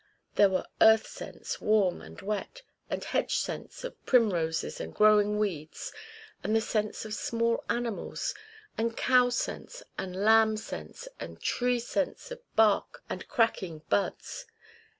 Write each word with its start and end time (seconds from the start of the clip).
There 0.33 0.49
were 0.49 0.65
earth 0.81 1.05
scents, 1.05 1.61
warm 1.61 2.01
and 2.01 2.19
wet, 2.23 2.63
and 2.89 3.03
hedge 3.03 3.35
scents 3.35 3.83
of 3.83 4.03
primroses 4.07 4.81
and 4.81 4.95
growing 4.95 5.37
weeds, 5.37 5.93
and 6.43 6.55
the 6.55 6.59
scents 6.59 7.05
of 7.05 7.13
small 7.13 7.63
animals, 7.69 8.33
and 8.79 8.97
cow 8.97 9.29
scents 9.29 9.83
and 9.99 10.15
lamb 10.15 10.57
scents, 10.57 11.07
and 11.19 11.39
tree 11.39 11.79
scents 11.79 12.31
of 12.31 12.39
bark 12.55 13.03
and 13.11 13.27
cracking 13.27 13.83
buds. 13.89 14.47